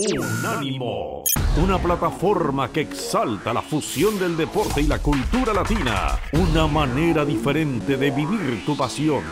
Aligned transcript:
Unánimo, 0.00 1.24
una 1.60 1.76
plataforma 1.76 2.70
que 2.70 2.82
exalta 2.82 3.52
la 3.52 3.60
fusión 3.60 4.16
del 4.16 4.36
deporte 4.36 4.80
y 4.80 4.86
la 4.86 5.00
cultura 5.00 5.52
latina, 5.52 6.20
una 6.34 6.68
manera 6.68 7.24
diferente 7.24 7.96
de 7.96 8.12
vivir 8.12 8.64
tu 8.64 8.76
pasión. 8.76 9.24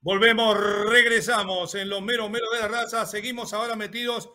Volvemos, 0.00 0.56
regresamos 0.88 1.74
en 1.74 1.88
los 1.88 2.02
meros 2.02 2.30
meros 2.30 2.50
de 2.52 2.60
la 2.60 2.68
raza. 2.68 3.04
Seguimos 3.04 3.52
ahora 3.52 3.74
metidos 3.74 4.30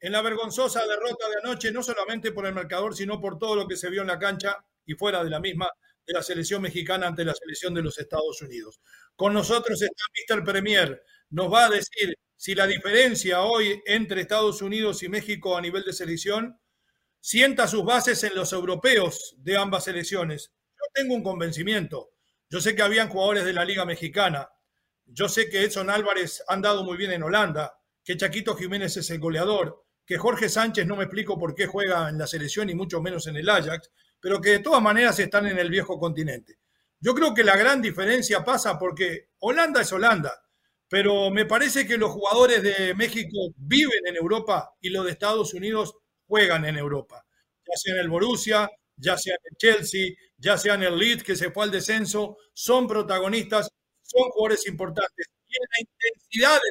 en 0.00 0.12
la 0.12 0.22
vergonzosa 0.22 0.86
derrota 0.86 1.28
de 1.28 1.48
anoche, 1.48 1.72
no 1.72 1.82
solamente 1.82 2.32
por 2.32 2.46
el 2.46 2.54
marcador, 2.54 2.94
sino 2.94 3.20
por 3.20 3.38
todo 3.38 3.56
lo 3.56 3.66
que 3.66 3.76
se 3.76 3.90
vio 3.90 4.02
en 4.02 4.08
la 4.08 4.18
cancha 4.18 4.56
y 4.86 4.94
fuera 4.94 5.24
de 5.24 5.30
la 5.30 5.40
misma 5.40 5.68
de 6.06 6.14
la 6.14 6.22
selección 6.22 6.62
mexicana 6.62 7.06
ante 7.06 7.24
la 7.24 7.34
selección 7.34 7.74
de 7.74 7.82
los 7.82 7.98
Estados 7.98 8.40
Unidos. 8.40 8.80
Con 9.14 9.34
nosotros 9.34 9.82
está 9.82 10.02
Mr. 10.36 10.44
Premier. 10.44 11.02
Nos 11.30 11.52
va 11.52 11.66
a 11.66 11.70
decir 11.70 12.14
si 12.36 12.54
la 12.54 12.66
diferencia 12.66 13.42
hoy 13.42 13.82
entre 13.84 14.22
Estados 14.22 14.62
Unidos 14.62 15.02
y 15.02 15.08
México 15.08 15.56
a 15.56 15.60
nivel 15.60 15.84
de 15.84 15.92
selección 15.92 16.58
sienta 17.20 17.66
sus 17.66 17.84
bases 17.84 18.22
en 18.24 18.34
los 18.34 18.52
europeos 18.52 19.34
de 19.38 19.56
ambas 19.56 19.84
selecciones. 19.84 20.52
Yo 20.72 20.84
tengo 20.94 21.14
un 21.14 21.22
convencimiento. 21.22 22.12
Yo 22.48 22.60
sé 22.60 22.74
que 22.74 22.82
habían 22.82 23.10
jugadores 23.10 23.44
de 23.44 23.52
la 23.52 23.64
Liga 23.64 23.84
Mexicana, 23.84 24.48
yo 25.10 25.28
sé 25.28 25.48
que 25.48 25.64
Edson 25.64 25.88
Álvarez 25.88 26.42
ha 26.48 26.54
andado 26.54 26.84
muy 26.84 26.98
bien 26.98 27.12
en 27.12 27.22
Holanda, 27.22 27.80
que 28.04 28.16
Chaquito 28.16 28.54
Jiménez 28.54 28.96
es 28.98 29.10
el 29.10 29.18
goleador, 29.18 29.86
que 30.08 30.16
Jorge 30.16 30.48
Sánchez 30.48 30.86
no 30.86 30.96
me 30.96 31.04
explico 31.04 31.38
por 31.38 31.54
qué 31.54 31.66
juega 31.66 32.08
en 32.08 32.16
la 32.16 32.26
selección 32.26 32.70
y 32.70 32.74
mucho 32.74 33.02
menos 33.02 33.26
en 33.26 33.36
el 33.36 33.46
Ajax, 33.46 33.90
pero 34.18 34.40
que 34.40 34.52
de 34.52 34.58
todas 34.60 34.80
maneras 34.80 35.18
están 35.18 35.46
en 35.46 35.58
el 35.58 35.68
viejo 35.68 35.98
continente. 35.98 36.60
Yo 36.98 37.14
creo 37.14 37.34
que 37.34 37.44
la 37.44 37.58
gran 37.58 37.82
diferencia 37.82 38.42
pasa 38.42 38.78
porque 38.78 39.28
Holanda 39.40 39.82
es 39.82 39.92
Holanda, 39.92 40.32
pero 40.88 41.30
me 41.30 41.44
parece 41.44 41.86
que 41.86 41.98
los 41.98 42.10
jugadores 42.10 42.62
de 42.62 42.94
México 42.94 43.52
viven 43.56 44.06
en 44.06 44.16
Europa 44.16 44.74
y 44.80 44.88
los 44.88 45.04
de 45.04 45.10
Estados 45.10 45.52
Unidos 45.52 45.94
juegan 46.26 46.64
en 46.64 46.78
Europa, 46.78 47.26
ya 47.66 47.76
sea 47.76 47.94
en 47.96 48.00
el 48.00 48.08
Borussia, 48.08 48.70
ya 48.96 49.18
sea 49.18 49.34
en 49.34 49.50
el 49.50 49.56
Chelsea, 49.58 50.08
ya 50.38 50.56
sea 50.56 50.72
en 50.72 50.84
el 50.84 50.96
Leeds 50.98 51.22
que 51.22 51.36
se 51.36 51.50
fue 51.50 51.64
al 51.64 51.70
descenso, 51.70 52.38
son 52.54 52.88
protagonistas 52.88 53.68
son 54.02 54.30
jugadores 54.30 54.66
importantes. 54.66 55.26
Y 55.48 55.56
en 55.56 55.68
la 55.70 55.80
intensidad 55.80 56.54
de 56.54 56.70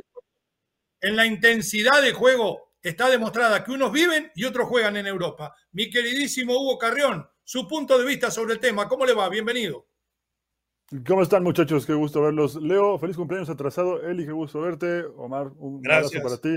en 1.00 1.16
la 1.16 1.28
intensidad 1.28 2.02
de 2.02 2.11
juego 2.11 2.67
está 2.88 3.09
demostrada 3.09 3.63
que 3.63 3.71
unos 3.71 3.91
viven 3.91 4.31
y 4.35 4.45
otros 4.45 4.67
juegan 4.67 4.95
en 4.97 5.07
Europa. 5.07 5.53
Mi 5.71 5.89
queridísimo 5.89 6.53
Hugo 6.53 6.77
Carrión, 6.77 7.27
su 7.43 7.67
punto 7.67 7.97
de 7.97 8.05
vista 8.05 8.31
sobre 8.31 8.53
el 8.53 8.59
tema, 8.59 8.88
¿cómo 8.88 9.05
le 9.05 9.13
va? 9.13 9.30
Bienvenido. 9.30 9.88
¿Cómo 11.05 11.21
están 11.21 11.43
muchachos? 11.43 11.85
Qué 11.85 11.93
gusto 11.93 12.21
verlos. 12.21 12.55
Leo, 12.55 12.97
feliz 12.97 13.17
cumpleaños 13.17 13.49
atrasado. 13.49 14.02
Eli, 14.02 14.25
qué 14.25 14.31
gusto 14.31 14.61
verte. 14.61 15.03
Omar, 15.17 15.52
un 15.58 15.85
abrazo 15.85 16.21
para 16.23 16.38
ti. 16.38 16.55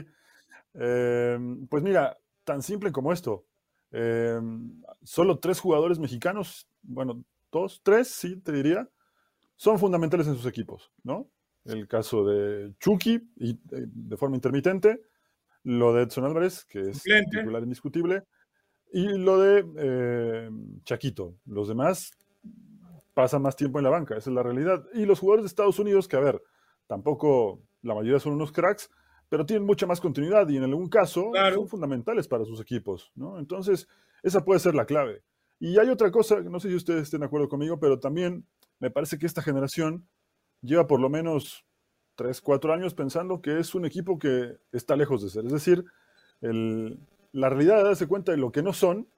Eh, 0.75 1.37
pues 1.69 1.83
mira, 1.83 2.17
tan 2.45 2.63
simple 2.63 2.93
como 2.93 3.13
esto. 3.13 3.45
Eh, 3.91 4.41
solo 5.03 5.41
tres 5.41 5.59
jugadores 5.59 5.99
mexicanos, 5.99 6.69
bueno, 6.83 7.25
dos, 7.51 7.81
tres, 7.83 8.09
sí, 8.09 8.37
te 8.37 8.53
diría, 8.53 8.89
son 9.57 9.81
fundamentales 9.81 10.29
en 10.29 10.37
sus 10.37 10.47
equipos, 10.47 10.93
¿no? 11.03 11.29
El 11.65 11.89
caso 11.89 12.25
de 12.25 12.73
Chucky, 12.79 13.21
y, 13.37 13.51
eh, 13.51 13.59
de 13.71 14.17
forma 14.17 14.37
intermitente, 14.37 15.03
lo 15.63 15.93
de 15.93 16.05
Edson 16.05 16.25
Álvarez, 16.25 16.65
que 16.65 16.91
es 16.91 17.03
titular 17.31 17.63
indiscutible, 17.63 18.25
y 18.93 19.07
lo 19.19 19.39
de 19.39 19.65
eh, 19.77 20.51
Chaquito. 20.85 21.37
Los 21.47 21.69
demás 21.69 22.11
pasan 23.15 23.43
más 23.43 23.57
tiempo 23.57 23.79
en 23.79 23.85
la 23.85 23.91
banca, 23.91 24.17
esa 24.17 24.31
es 24.31 24.35
la 24.35 24.43
realidad. 24.43 24.85
Y 24.95 25.05
los 25.05 25.21
jugadores 25.21 25.45
de 25.45 25.49
Estados 25.49 25.79
Unidos, 25.79 26.09
que 26.09 26.17
a 26.17 26.21
ver, 26.21 26.43
tampoco 26.87 27.63
la 27.83 27.95
mayoría 27.95 28.21
son 28.21 28.33
unos 28.33 28.53
cracks, 28.53 28.91
pero 29.29 29.47
tienen 29.47 29.65
mucha 29.65 29.87
más 29.87 30.01
continuidad 30.01 30.49
y 30.49 30.57
en 30.57 30.65
algún 30.65 30.89
caso 30.89 31.31
son 31.55 31.69
fundamentales 31.69 32.27
para 32.27 32.45
sus 32.45 32.61
equipos, 32.61 33.13
¿no? 33.15 33.39
Entonces, 33.39 33.87
esa 34.23 34.45
puede 34.45 34.61
ser 34.61 34.75
la 34.75 34.87
clave. 34.87 35.23
Y 35.61 35.79
hay 35.79 35.89
otra 35.89 36.11
cosa, 36.11 36.41
no 36.41 36.59
sé 36.59 36.69
si 36.69 36.75
ustedes 36.75 37.03
estén 37.03 37.21
de 37.21 37.27
acuerdo 37.27 37.49
conmigo, 37.49 37.79
pero 37.79 38.01
también 38.01 38.47
me 38.81 38.91
parece 38.91 39.19
que 39.19 39.27
esta 39.27 39.43
generación 39.43 40.09
lleva 40.63 40.87
por 40.87 41.01
lo 41.01 41.09
menos 41.09 41.65
3, 42.21 42.39
4 42.39 42.75
años 42.75 42.93
pensando 42.93 43.41
que 43.41 43.61
es 43.61 43.75
un 43.75 43.87
equipo 43.87 44.19
que 44.19 44.59
está 44.73 44.95
lejos 44.95 45.23
de 45.23 45.31
ser. 45.31 45.47
Es 45.47 45.53
decir, 45.53 45.83
la 46.43 47.49
realidad 47.49 47.79
de 47.79 47.85
darse 47.85 48.07
cuenta 48.07 48.31
de 48.31 48.37
lo 48.37 48.53
que 48.53 48.63
no 48.63 48.75
son 48.75 49.09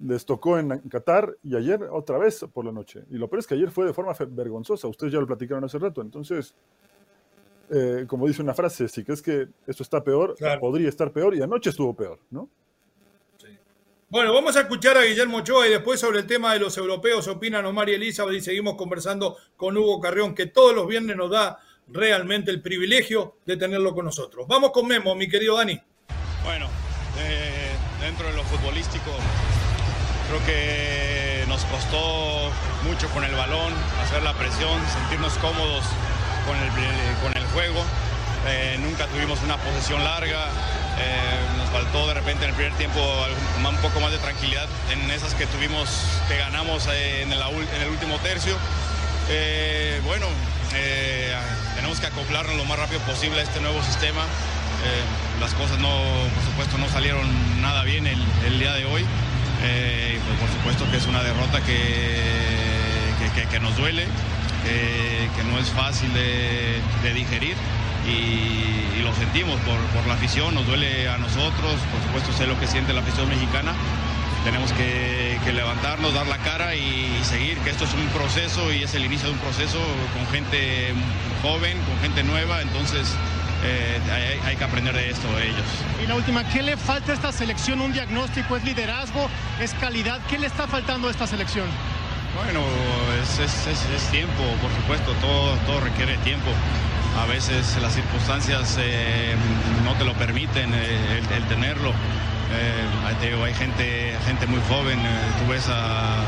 les 0.00 0.24
tocó 0.24 0.58
en 0.58 0.78
Qatar 0.88 1.36
y 1.42 1.54
ayer 1.54 1.82
otra 1.92 2.16
vez 2.16 2.46
por 2.50 2.64
la 2.64 2.72
noche. 2.72 3.04
Y 3.10 3.18
lo 3.18 3.28
peor 3.28 3.40
es 3.40 3.46
que 3.46 3.56
ayer 3.56 3.70
fue 3.70 3.84
de 3.84 3.92
forma 3.92 4.14
vergonzosa. 4.26 4.88
Ustedes 4.88 5.12
ya 5.12 5.20
lo 5.20 5.26
platicaron 5.26 5.62
hace 5.64 5.78
rato. 5.78 6.00
Entonces, 6.00 6.54
eh, 7.68 8.06
como 8.08 8.26
dice 8.26 8.40
una 8.40 8.54
frase, 8.54 8.88
si 8.88 9.04
crees 9.04 9.20
que 9.20 9.48
esto 9.66 9.82
está 9.82 10.02
peor, 10.02 10.34
podría 10.58 10.88
estar 10.88 11.12
peor 11.12 11.34
y 11.34 11.42
anoche 11.42 11.68
estuvo 11.68 11.92
peor, 11.94 12.18
¿no? 12.30 12.48
Bueno, 14.08 14.32
vamos 14.32 14.56
a 14.56 14.62
escuchar 14.62 14.96
a 14.96 15.02
Guillermo 15.02 15.38
Ochoa 15.38 15.68
y 15.68 15.72
después 15.72 16.00
sobre 16.00 16.20
el 16.20 16.26
tema 16.26 16.54
de 16.54 16.60
los 16.60 16.78
europeos 16.78 17.28
opinan 17.28 17.66
Omar 17.66 17.90
y 17.90 17.92
Elizabeth 17.92 18.36
y 18.36 18.40
seguimos 18.40 18.76
conversando 18.76 19.36
con 19.58 19.76
Hugo 19.76 20.00
Carrión, 20.00 20.34
que 20.34 20.46
todos 20.46 20.74
los 20.74 20.86
viernes 20.86 21.14
nos 21.14 21.30
da 21.30 21.58
realmente 21.90 22.50
el 22.50 22.60
privilegio 22.60 23.36
de 23.46 23.56
tenerlo 23.56 23.94
con 23.94 24.04
nosotros. 24.04 24.46
Vamos 24.48 24.70
con 24.72 24.86
Memo, 24.86 25.14
mi 25.14 25.28
querido 25.28 25.56
Dani. 25.56 25.80
Bueno, 26.44 26.68
eh, 27.18 27.70
dentro 28.00 28.28
de 28.28 28.34
lo 28.34 28.44
futbolístico, 28.44 29.10
creo 30.28 30.46
que 30.46 31.44
nos 31.48 31.64
costó 31.64 32.50
mucho 32.84 33.08
con 33.10 33.24
el 33.24 33.34
balón, 33.34 33.72
hacer 34.02 34.22
la 34.22 34.34
presión, 34.34 34.80
sentirnos 34.92 35.32
cómodos 35.38 35.84
con 36.46 36.56
el, 36.56 36.70
con 37.22 37.36
el 37.36 37.48
juego. 37.50 37.82
Eh, 38.46 38.78
nunca 38.80 39.06
tuvimos 39.06 39.42
una 39.42 39.56
posesión 39.56 40.02
larga, 40.04 40.46
eh, 40.98 41.58
nos 41.58 41.68
faltó 41.70 42.06
de 42.06 42.14
repente 42.14 42.44
en 42.44 42.50
el 42.50 42.56
primer 42.56 42.72
tiempo 42.74 43.00
un 43.58 43.76
poco 43.78 44.00
más 44.00 44.12
de 44.12 44.18
tranquilidad 44.18 44.68
en 44.90 45.10
esas 45.10 45.34
que 45.34 45.46
tuvimos, 45.46 45.88
que 46.28 46.36
ganamos 46.38 46.86
en 46.86 47.32
el, 47.32 47.88
último 47.90 48.18
tercio. 48.18 48.56
Eh, 50.78 51.34
tenemos 51.74 52.00
que 52.00 52.06
acoplarnos 52.06 52.56
lo 52.56 52.64
más 52.64 52.78
rápido 52.78 53.00
posible 53.00 53.40
a 53.40 53.42
este 53.42 53.60
nuevo 53.60 53.82
sistema. 53.82 54.22
las 55.40 55.52
cosas 55.54 55.78
no, 55.78 55.90
por 56.34 56.44
supuesto, 56.44 56.78
no 56.78 56.88
salieron 56.88 57.26
nada 57.60 57.82
bien 57.84 58.06
el, 58.06 58.58
día 58.58 58.72
de 58.74 58.84
hoy. 58.84 59.04
Pues, 59.58 60.38
por 60.40 60.48
supuesto 60.50 60.90
que 60.90 60.96
es 60.98 61.06
una 61.06 61.22
derrota 61.22 61.60
que, 61.62 62.14
que, 63.50 63.60
nos 63.60 63.76
duele, 63.76 64.06
que 64.64 65.44
no 65.44 65.58
es 65.58 65.68
fácil 65.70 66.12
de, 66.14 66.80
de 67.02 67.12
digerir 67.12 67.56
y, 68.08 69.02
lo 69.02 69.14
sentimos 69.14 69.58
por, 69.60 70.06
la 70.06 70.14
afición, 70.14 70.54
nos 70.54 70.66
duele 70.66 71.08
a 71.08 71.18
nosotros, 71.18 71.74
por 71.92 72.02
supuesto 72.02 72.32
sé 72.32 72.46
lo 72.46 72.58
que 72.58 72.66
siente 72.66 72.92
la 72.92 73.00
afición 73.00 73.28
mexicana, 73.28 73.72
tenemos 74.44 74.72
que, 74.72 75.38
levantarnos, 75.52 76.12
dar 76.12 76.26
la 76.26 76.36
cara 76.38 76.74
y, 76.74 77.18
seguir, 77.24 77.56
que 77.58 77.70
esto 77.70 77.84
es 77.84 77.94
un 77.94 78.06
proceso 78.08 78.70
y 78.72 78.82
es 78.82 78.94
el 78.94 79.04
inicio 79.04 79.28
de 79.28 79.34
un 79.34 79.40
proceso 79.40 79.78
con 80.12 80.26
gente 80.30 80.92
joven, 81.42 81.78
con 81.84 81.98
gente 82.00 82.22
nueva, 82.22 82.60
entonces 82.60 83.14
eh, 83.64 83.98
hay, 84.44 84.56
que 84.56 84.64
aprender 84.64 84.94
de 84.94 85.10
esto 85.10 85.26
ellos. 85.38 85.66
Y 86.04 86.06
la 86.06 86.16
última, 86.16 86.44
¿qué 86.50 86.62
le 86.62 86.76
falta 86.76 87.12
a 87.12 87.14
esta 87.14 87.32
selección? 87.32 87.80
¿Un 87.80 87.92
diagnóstico? 87.92 88.56
¿Es 88.56 88.64
liderazgo? 88.64 89.30
¿Es 89.58 89.72
calidad? 89.74 90.20
¿Qué 90.28 90.38
le 90.38 90.46
está 90.46 90.68
faltando 90.68 91.08
a 91.08 91.10
esta 91.10 91.26
selección? 91.26 91.66
Bueno, 92.36 92.60
es, 93.22 94.10
tiempo, 94.10 94.42
por 94.60 94.70
supuesto, 94.72 95.12
todo, 95.20 95.56
todo 95.66 95.80
requiere 95.80 96.18
tiempo 96.18 96.50
a 97.18 97.26
veces 97.26 97.76
las 97.82 97.94
circunstancias 97.94 98.76
eh, 98.78 99.34
no 99.84 99.94
te 99.94 100.04
lo 100.04 100.14
permiten 100.14 100.72
eh, 100.72 101.20
el, 101.36 101.44
tenerlo. 101.44 101.92
Eh, 102.52 103.44
hay 103.44 103.54
gente, 103.54 104.16
gente 104.26 104.46
muy 104.46 104.60
joven, 104.68 104.98
tú 105.38 105.50
ves 105.50 105.66
a, 105.68 106.24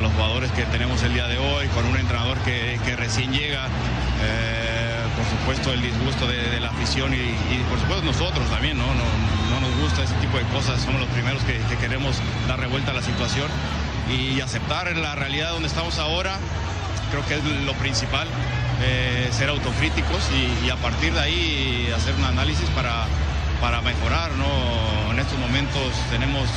los 0.00 0.12
jugadores 0.12 0.52
que 0.52 0.62
tenemos 0.66 1.02
el 1.02 1.12
día 1.12 1.26
de 1.26 1.38
hoy, 1.38 1.66
con 1.68 1.84
un 1.84 1.96
entrenador 1.96 2.38
que, 2.38 2.78
recién 2.96 3.32
llega, 3.32 3.66
por 5.16 5.26
supuesto 5.26 5.72
el 5.72 5.82
disgusto 5.82 6.26
de, 6.28 6.60
la 6.60 6.68
afición 6.68 7.12
y, 7.12 7.58
por 7.68 7.80
supuesto 7.80 8.04
nosotros 8.04 8.48
también, 8.48 8.78
¿no? 8.78 8.86
¿no? 8.86 9.60
nos 9.60 9.76
gusta 9.80 10.04
ese 10.04 10.14
tipo 10.14 10.38
de 10.38 10.44
cosas, 10.44 10.80
somos 10.80 11.00
los 11.00 11.10
primeros 11.10 11.42
que, 11.42 11.58
que 11.68 11.76
queremos 11.76 12.16
dar 12.46 12.60
revuelta 12.60 12.92
a 12.92 12.94
la 12.94 13.02
situación 13.02 13.48
y 14.08 14.40
aceptar 14.40 14.96
la 14.96 15.16
realidad 15.16 15.50
donde 15.50 15.68
estamos 15.68 15.98
ahora, 15.98 16.38
creo 17.10 17.26
que 17.26 17.34
es 17.34 17.44
lo 17.66 17.74
principal. 17.74 18.28
Eh, 18.80 19.28
ser 19.32 19.48
autocríticos 19.48 20.22
y, 20.64 20.70
a 20.70 20.76
partir 20.76 21.12
de 21.12 21.18
ahí 21.18 21.92
hacer 21.96 22.14
un 22.14 22.24
análisis 22.24 22.68
para, 22.70 23.06
para 23.60 23.80
mejorar. 23.80 24.30
¿no? 24.32 25.12
En 25.12 25.18
estos 25.18 25.38
momentos 25.38 25.92
tenemos, 26.10 26.48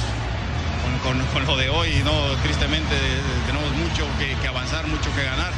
con, 1.03 1.45
lo 1.45 1.57
de 1.57 1.69
hoy, 1.69 1.89
¿no? 2.03 2.35
tristemente 2.43 2.95
tenemos 3.45 3.69
mucho 3.73 4.05
que, 4.19 4.47
avanzar, 4.47 4.87
mucho 4.87 5.09
que 5.15 5.23
ganar. 5.23 5.51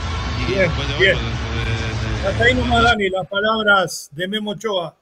Y 0.47 0.53
después 0.53 0.87
de 0.87 0.93
hoy, 0.95 1.17
pues, 1.17 2.33
Hasta 2.33 2.43
ahí 2.43 2.53
nomás, 2.53 2.83
Dani, 2.83 3.09
las 3.09 3.27
palabras 3.27 4.09
de 4.11 4.27
Memo 4.27 4.51
Ochoa. 4.51 4.95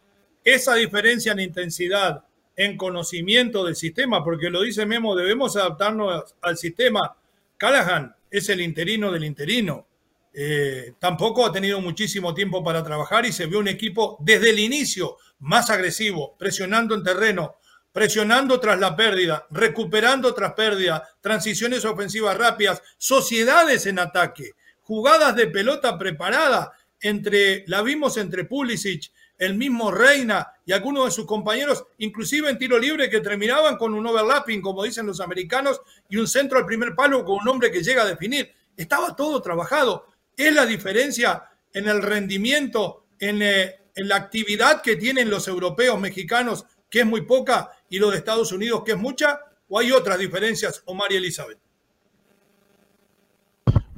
Esa 0.43 0.75
diferencia 0.75 1.31
en 1.33 1.39
intensidad 1.39 2.23
en 2.55 2.77
conocimiento 2.77 3.63
del 3.63 3.75
sistema, 3.75 4.23
porque 4.23 4.49
lo 4.49 4.61
dice 4.61 4.85
Memo, 4.85 5.15
debemos 5.15 5.55
adaptarnos 5.55 6.35
al 6.41 6.57
sistema. 6.57 7.15
Callahan 7.57 8.15
es 8.29 8.49
el 8.49 8.61
interino 8.61 9.11
del 9.11 9.23
interino. 9.23 9.87
Eh, 10.33 10.93
tampoco 10.99 11.45
ha 11.45 11.51
tenido 11.51 11.81
muchísimo 11.81 12.33
tiempo 12.33 12.63
para 12.63 12.83
trabajar 12.83 13.25
y 13.25 13.33
se 13.33 13.47
vio 13.47 13.59
un 13.59 13.67
equipo 13.67 14.17
desde 14.21 14.51
el 14.51 14.59
inicio 14.59 15.17
más 15.39 15.69
agresivo, 15.69 16.35
presionando 16.37 16.95
en 16.95 17.03
terreno, 17.03 17.55
presionando 17.91 18.59
tras 18.59 18.79
la 18.79 18.95
pérdida, 18.95 19.45
recuperando 19.51 20.33
tras 20.33 20.53
pérdida, 20.53 21.07
transiciones 21.19 21.83
ofensivas 21.83 22.37
rápidas, 22.37 22.81
sociedades 22.97 23.85
en 23.85 23.99
ataque, 23.99 24.51
jugadas 24.81 25.35
de 25.35 25.47
pelota 25.47 25.97
preparada 25.97 26.71
entre, 27.01 27.65
la 27.67 27.81
vimos 27.81 28.17
entre 28.17 28.45
Pulisic, 28.45 29.11
el 29.37 29.55
mismo 29.55 29.89
Reina 29.89 30.53
y 30.65 30.71
algunos 30.71 31.05
de 31.05 31.11
sus 31.11 31.25
compañeros, 31.25 31.83
inclusive 31.97 32.49
en 32.49 32.59
tiro 32.59 32.77
libre 32.77 33.09
que 33.09 33.21
terminaban 33.21 33.75
con 33.75 33.95
un 33.95 34.05
overlapping, 34.05 34.61
como 34.61 34.83
dicen 34.83 35.07
los 35.07 35.19
americanos, 35.19 35.81
y 36.07 36.17
un 36.17 36.27
centro 36.27 36.59
al 36.59 36.65
primer 36.67 36.93
palo 36.93 37.25
con 37.25 37.39
un 37.41 37.47
hombre 37.47 37.71
que 37.71 37.81
llega 37.81 38.03
a 38.03 38.05
definir. 38.05 38.53
Estaba 38.77 39.15
todo 39.15 39.41
trabajado. 39.41 40.10
Es 40.47 40.55
la 40.55 40.65
diferencia 40.65 41.43
en 41.71 41.87
el 41.87 42.01
rendimiento, 42.01 43.05
en, 43.19 43.43
eh, 43.43 43.75
en 43.95 44.07
la 44.07 44.15
actividad 44.15 44.81
que 44.81 44.95
tienen 44.95 45.29
los 45.29 45.47
europeos 45.47 45.99
mexicanos, 45.99 46.65
que 46.89 47.01
es 47.01 47.05
muy 47.05 47.21
poca, 47.21 47.69
y 47.89 47.99
los 47.99 48.11
de 48.11 48.17
Estados 48.17 48.51
Unidos, 48.51 48.81
que 48.83 48.93
es 48.93 48.97
mucha, 48.97 49.39
o 49.69 49.77
hay 49.77 49.91
otras 49.91 50.17
diferencias, 50.17 50.81
Omar 50.85 51.11
y 51.11 51.17
Elizabeth? 51.17 51.59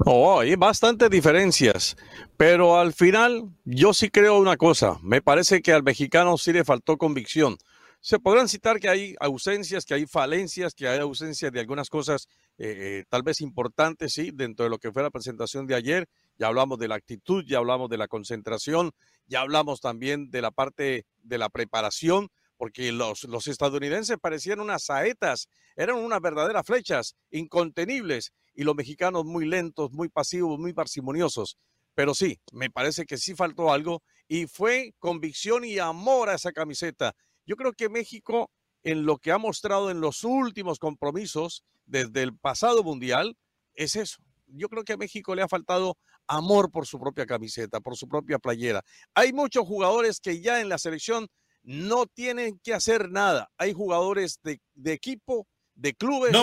Oh, 0.05 0.41
hay 0.41 0.55
bastantes 0.55 1.09
diferencias, 1.09 1.95
pero 2.35 2.77
al 2.77 2.91
final 2.91 3.49
yo 3.63 3.93
sí 3.93 4.09
creo 4.09 4.37
una 4.37 4.57
cosa, 4.57 4.99
me 5.01 5.21
parece 5.21 5.61
que 5.61 5.71
al 5.71 5.81
mexicano 5.81 6.37
sí 6.37 6.51
le 6.51 6.65
faltó 6.65 6.97
convicción. 6.97 7.57
Se 8.01 8.19
podrán 8.19 8.49
citar 8.49 8.81
que 8.81 8.89
hay 8.89 9.15
ausencias, 9.21 9.85
que 9.85 9.93
hay 9.93 10.05
falencias, 10.05 10.73
que 10.75 10.89
hay 10.89 10.99
ausencias 10.99 11.53
de 11.53 11.61
algunas 11.61 11.89
cosas 11.89 12.27
eh, 12.57 12.75
eh, 12.77 13.03
tal 13.07 13.23
vez 13.23 13.39
importantes, 13.39 14.11
sí, 14.11 14.31
dentro 14.33 14.65
de 14.65 14.69
lo 14.69 14.77
que 14.77 14.91
fue 14.91 15.03
la 15.03 15.09
presentación 15.09 15.65
de 15.67 15.75
ayer. 15.75 16.09
Ya 16.37 16.47
hablamos 16.47 16.79
de 16.79 16.87
la 16.87 16.95
actitud, 16.95 17.43
ya 17.45 17.59
hablamos 17.59 17.89
de 17.89 17.97
la 17.97 18.07
concentración, 18.07 18.91
ya 19.27 19.41
hablamos 19.41 19.81
también 19.81 20.31
de 20.31 20.41
la 20.41 20.51
parte 20.51 21.05
de 21.21 21.37
la 21.37 21.49
preparación, 21.49 22.29
porque 22.57 22.91
los, 22.91 23.23
los 23.25 23.47
estadounidenses 23.47 24.17
parecían 24.19 24.59
unas 24.59 24.85
saetas, 24.85 25.47
eran 25.75 25.97
unas 25.97 26.21
verdaderas 26.21 26.65
flechas 26.65 27.15
incontenibles 27.29 28.31
y 28.53 28.63
los 28.63 28.75
mexicanos 28.75 29.25
muy 29.25 29.45
lentos, 29.45 29.91
muy 29.91 30.09
pasivos, 30.09 30.59
muy 30.59 30.73
parsimoniosos. 30.73 31.57
Pero 31.95 32.15
sí, 32.15 32.39
me 32.51 32.69
parece 32.69 33.05
que 33.05 33.17
sí 33.17 33.35
faltó 33.35 33.71
algo 33.71 34.01
y 34.27 34.47
fue 34.47 34.93
convicción 34.99 35.63
y 35.63 35.79
amor 35.79 36.29
a 36.29 36.35
esa 36.35 36.51
camiseta. 36.51 37.13
Yo 37.45 37.55
creo 37.55 37.73
que 37.73 37.89
México, 37.89 38.49
en 38.83 39.05
lo 39.05 39.17
que 39.17 39.31
ha 39.31 39.37
mostrado 39.37 39.91
en 39.91 40.01
los 40.01 40.23
últimos 40.23 40.79
compromisos 40.79 41.63
desde 41.85 42.23
el 42.23 42.35
pasado 42.35 42.83
mundial, 42.83 43.37
es 43.75 43.95
eso. 43.95 44.17
Yo 44.47 44.69
creo 44.69 44.83
que 44.83 44.93
a 44.93 44.97
México 44.97 45.35
le 45.35 45.41
ha 45.41 45.47
faltado 45.47 45.97
amor 46.27 46.71
por 46.71 46.85
su 46.85 46.99
propia 46.99 47.25
camiseta, 47.25 47.79
por 47.79 47.95
su 47.95 48.07
propia 48.07 48.39
playera. 48.39 48.81
Hay 49.13 49.33
muchos 49.33 49.65
jugadores 49.65 50.19
que 50.19 50.41
ya 50.41 50.61
en 50.61 50.69
la 50.69 50.77
selección 50.77 51.27
no 51.63 52.05
tienen 52.05 52.59
que 52.63 52.73
hacer 52.73 53.09
nada. 53.09 53.49
Hay 53.57 53.73
jugadores 53.73 54.39
de, 54.43 54.59
equipo, 54.85 55.47
de 55.75 55.93
clubes 55.93 56.35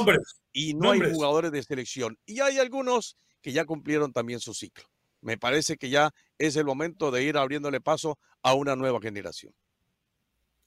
y 0.53 0.75
no 0.75 0.91
hay 0.91 1.01
jugadores 1.13 1.53
de 1.53 1.63
selección. 1.63 2.19
Y 2.27 2.41
hay 2.41 2.59
algunos 2.59 3.17
que 3.43 3.53
ya 3.53 3.65
cumplieron 3.65 4.13
también 4.13 4.41
su 4.41 4.55
ciclo. 4.55 4.85
Me 5.21 5.37
parece 5.37 5.77
que 5.77 5.91
ya 5.91 6.11
es 6.39 6.57
el 6.57 6.65
momento 6.65 7.11
de 7.11 7.23
ir 7.23 7.37
abriéndole 7.37 7.81
paso 7.81 8.19
a 8.43 8.55
una 8.55 8.75
nueva 8.75 9.01
generación. 9.01 9.55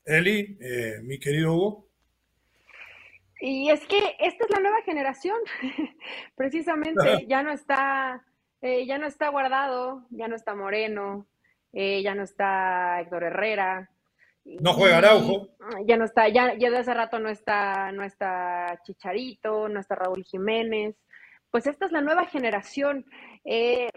Eli, 0.05 0.57
eh, 0.59 0.99
mi 1.03 1.17
querido 1.19 1.53
Hugo. 1.53 1.89
Y 3.39 3.69
es 3.69 3.85
que 3.87 4.15
esta 4.19 4.45
es 4.45 4.51
la 4.51 4.59
nueva 4.61 4.81
generación, 4.83 5.37
precisamente, 6.35 7.25
ya 7.27 7.43
no 7.43 7.51
está, 7.51 8.23
eh, 8.63 8.85
ya 8.87 8.97
no 8.97 9.05
está 9.05 9.29
guardado, 9.29 10.07
ya 10.09 10.27
no 10.27 10.35
está 10.35 10.55
Moreno, 10.55 11.27
eh, 11.71 12.01
ya 12.01 12.15
no 12.15 12.23
está 12.23 12.99
Héctor 13.01 13.25
Herrera, 13.25 13.89
no 14.45 14.73
juega 14.73 14.97
Araujo. 14.97 15.49
Ya 15.85 15.97
no 15.97 16.05
está, 16.05 16.27
ya, 16.27 16.53
ya 16.55 16.69
de 16.69 16.77
hace 16.77 16.93
rato 16.93 17.19
no 17.19 17.29
está, 17.29 17.91
no 17.91 18.03
está 18.03 18.79
Chicharito, 18.83 19.69
no 19.69 19.79
está 19.79 19.95
Raúl 19.95 20.23
Jiménez. 20.23 20.95
Pues 21.49 21.67
esta 21.67 21.85
es 21.85 21.91
la 21.91 22.01
nueva 22.01 22.25
generación. 22.25 23.05
Eh, 23.45 23.89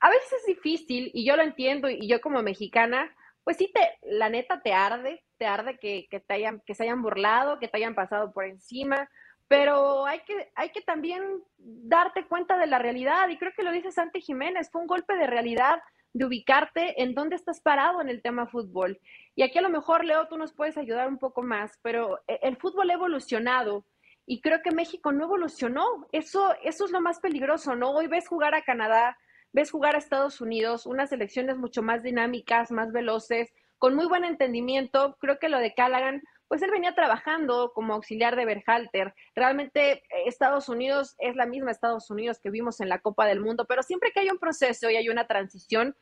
a 0.00 0.10
veces 0.10 0.32
es 0.40 0.46
difícil, 0.46 1.10
y 1.14 1.24
yo 1.24 1.36
lo 1.36 1.42
entiendo, 1.42 1.88
y 1.88 2.08
yo 2.08 2.20
como 2.20 2.42
mexicana, 2.42 3.14
pues 3.44 3.56
sí 3.56 3.70
te, 3.72 3.80
la 4.02 4.28
neta 4.28 4.60
te 4.62 4.72
arde, 4.72 5.22
te 5.36 5.46
arde 5.46 5.78
que, 5.78 6.06
que 6.10 6.20
te 6.20 6.34
hayan, 6.34 6.60
que 6.66 6.74
se 6.74 6.84
hayan 6.84 7.02
burlado, 7.02 7.58
que 7.58 7.68
te 7.68 7.76
hayan 7.76 7.94
pasado 7.94 8.32
por 8.32 8.46
encima, 8.46 9.08
pero 9.48 10.06
hay 10.06 10.20
que, 10.20 10.50
hay 10.54 10.70
que 10.70 10.82
también 10.82 11.22
darte 11.56 12.26
cuenta 12.26 12.58
de 12.58 12.66
la 12.66 12.78
realidad, 12.78 13.28
y 13.28 13.38
creo 13.38 13.52
que 13.56 13.62
lo 13.62 13.72
dice 13.72 13.90
Santi 13.90 14.20
Jiménez, 14.20 14.70
fue 14.70 14.82
un 14.82 14.86
golpe 14.86 15.16
de 15.16 15.26
realidad 15.26 15.80
de 16.12 16.24
ubicarte 16.24 17.02
en 17.02 17.14
dónde 17.14 17.36
estás 17.36 17.60
parado 17.60 18.00
en 18.00 18.08
el 18.08 18.22
tema 18.22 18.46
fútbol. 18.46 19.00
Y 19.34 19.42
aquí 19.42 19.58
a 19.58 19.62
lo 19.62 19.70
mejor, 19.70 20.04
Leo, 20.04 20.28
tú 20.28 20.36
nos 20.36 20.52
puedes 20.52 20.76
ayudar 20.76 21.08
un 21.08 21.18
poco 21.18 21.42
más, 21.42 21.78
pero 21.82 22.20
e, 22.26 22.38
el 22.42 22.56
fútbol 22.56 22.90
ha 22.90 22.94
evolucionado 22.94 23.84
y 24.26 24.40
creo 24.40 24.60
que 24.62 24.70
México 24.70 25.12
no 25.12 25.24
evolucionó. 25.24 26.06
Eso, 26.12 26.54
eso 26.62 26.84
es 26.84 26.90
lo 26.90 27.00
más 27.00 27.20
peligroso, 27.20 27.74
¿no? 27.74 27.90
Hoy 27.90 28.08
ves 28.08 28.28
jugar 28.28 28.54
a 28.54 28.62
Canadá, 28.62 29.16
ves 29.52 29.70
jugar 29.70 29.94
a 29.94 29.98
Estados 29.98 30.40
Unidos, 30.40 30.86
unas 30.86 31.12
elecciones 31.12 31.56
mucho 31.56 31.82
más 31.82 32.02
dinámicas, 32.02 32.70
más 32.70 32.92
veloces, 32.92 33.52
con 33.78 33.94
muy 33.94 34.06
buen 34.06 34.24
entendimiento. 34.24 35.16
Creo 35.20 35.38
que 35.38 35.48
lo 35.48 35.58
de 35.58 35.72
Callaghan, 35.72 36.22
pues 36.48 36.62
él 36.62 36.70
venía 36.70 36.94
trabajando 36.94 37.72
como 37.74 37.94
auxiliar 37.94 38.34
de 38.34 38.46
Berhalter. 38.46 39.14
Realmente 39.34 39.92
eh, 39.92 40.02
Estados 40.26 40.68
Unidos 40.68 41.14
es 41.18 41.36
la 41.36 41.46
misma 41.46 41.70
Estados 41.70 42.10
Unidos 42.10 42.40
que 42.40 42.50
vimos 42.50 42.80
en 42.80 42.88
la 42.88 43.00
Copa 43.00 43.26
del 43.26 43.40
Mundo, 43.40 43.66
pero 43.66 43.82
siempre 43.82 44.12
que 44.12 44.20
hay 44.20 44.30
un 44.30 44.38
proceso 44.38 44.90
y 44.90 44.96
hay 44.96 45.08
una 45.08 45.26
transición, 45.26 45.94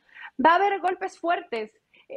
va 0.44 0.52
a 0.52 0.56
haber 0.56 0.80
golpes 0.80 1.18
fuertes. 1.18 1.72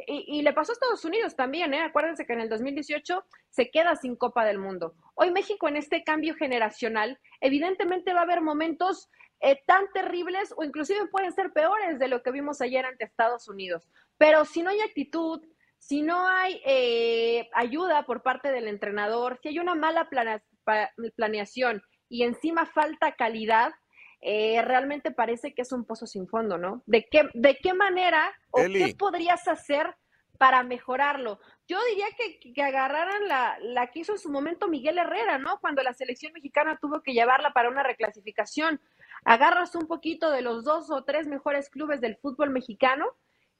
Y, 0.06 0.42
le 0.42 0.52
pasó 0.52 0.70
a 0.70 0.74
Estados 0.74 1.04
Unidos 1.04 1.34
también, 1.34 1.74
¿eh? 1.74 1.82
Acuérdense 1.82 2.24
que 2.24 2.32
en 2.32 2.40
el 2.40 2.48
2018 2.48 3.24
se 3.48 3.70
queda 3.72 3.96
sin 3.96 4.14
Copa 4.14 4.44
del 4.44 4.58
Mundo. 4.58 4.94
Hoy 5.16 5.32
México 5.32 5.66
en 5.66 5.76
este 5.76 6.04
cambio 6.04 6.36
generacional, 6.36 7.18
evidentemente 7.40 8.14
va 8.14 8.20
a 8.20 8.22
haber 8.22 8.40
momentos 8.40 9.10
eh, 9.40 9.60
tan 9.66 9.90
terribles 9.92 10.54
o 10.56 10.62
inclusive 10.62 11.08
pueden 11.08 11.32
ser 11.32 11.52
peores 11.52 11.98
de 11.98 12.06
lo 12.06 12.22
que 12.22 12.30
vimos 12.30 12.60
ayer 12.60 12.86
ante 12.86 13.04
Estados 13.04 13.48
Unidos. 13.48 13.88
Pero 14.16 14.44
si 14.44 14.62
no 14.62 14.70
hay 14.70 14.80
actitud, 14.80 15.42
si 15.80 16.02
no 16.02 16.28
hay 16.28 16.60
eh, 16.64 17.48
ayuda 17.54 18.04
por 18.04 18.22
parte 18.22 18.52
del 18.52 18.68
entrenador, 18.68 19.40
si 19.42 19.48
hay 19.48 19.58
una 19.58 19.74
mala 19.74 20.08
planeación 21.16 21.82
y 22.08 22.22
encima 22.22 22.66
falta 22.66 23.12
calidad, 23.12 23.72
eh, 24.20 24.60
realmente 24.62 25.10
parece 25.10 25.54
que 25.54 25.62
es 25.62 25.72
un 25.72 25.86
pozo 25.86 26.06
sin 26.06 26.28
fondo, 26.28 26.58
¿no? 26.58 26.82
¿De 26.84 27.08
qué, 27.10 27.30
de 27.32 27.56
qué 27.56 27.72
manera 27.72 28.30
o 28.50 28.60
qué 28.60 28.94
podrías 28.96 29.48
hacer 29.48 29.96
para 30.36 30.62
mejorarlo? 30.62 31.40
Yo 31.66 31.78
diría 31.88 32.06
que, 32.16 32.52
que 32.52 32.62
agarraran 32.62 33.26
la, 33.26 33.56
la 33.62 33.86
que 33.86 34.00
hizo 34.00 34.12
en 34.12 34.18
su 34.18 34.30
momento 34.30 34.68
Miguel 34.68 34.98
Herrera, 34.98 35.38
¿no? 35.38 35.58
Cuando 35.60 35.82
la 35.82 35.94
selección 35.94 36.34
mexicana 36.34 36.78
tuvo 36.78 37.02
que 37.02 37.14
llevarla 37.14 37.54
para 37.54 37.70
una 37.70 37.82
reclasificación. 37.82 38.82
Agarras 39.24 39.74
un 39.74 39.86
poquito 39.86 40.30
de 40.30 40.42
los 40.42 40.62
dos 40.62 40.90
o 40.90 41.04
tres 41.04 41.26
mejores 41.26 41.70
clubes 41.70 42.02
del 42.02 42.16
fútbol 42.18 42.50
mexicano 42.50 43.06